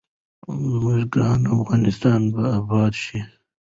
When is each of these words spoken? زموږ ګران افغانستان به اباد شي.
زموږ 0.71 1.01
ګران 1.13 1.41
افغانستان 1.55 2.21
به 2.33 2.43
اباد 2.59 2.93
شي. 3.03 3.19